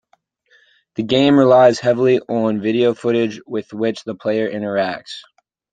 [0.95, 5.19] The game relies heavily on video footage, with which the player interacts.